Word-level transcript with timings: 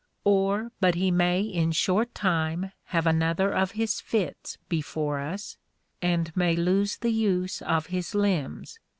or 0.25 0.71
but 0.79 0.95
he 0.95 1.11
may 1.11 1.41
in 1.41 1.71
short 1.71 2.15
time 2.15 2.71
have 2.85 3.05
another 3.05 3.53
of 3.53 3.73
his 3.73 4.01
Fits 4.01 4.57
before 4.67 5.19
us, 5.19 5.57
and 6.01 6.35
may 6.35 6.55
lose 6.55 6.97
the 6.97 7.11
use 7.11 7.61
of 7.61 7.85
his 7.85 8.15
limbs? 8.15 8.79